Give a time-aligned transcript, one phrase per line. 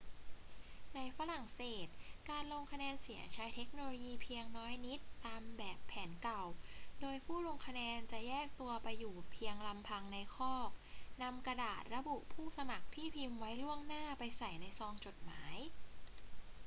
[0.95, 1.87] ในฝรั่งเศส
[2.29, 6.43] การลงคะแนนเสียงใช้เทคโนโลยีเพียงน้อยนิดตามแบบแผนเก่า
[7.01, 10.69] โดยผู้ลงคะแนนจะแยกตัวไปอยู่เพียยงลำพังในคอก
[11.21, 15.57] นำกระดาษระบุผู้สมัครที่พิมพ์ไว้ล่วงหน้าไปใส่ในซองจดหมาย